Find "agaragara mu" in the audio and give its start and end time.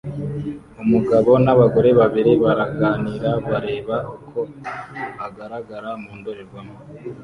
5.25-6.11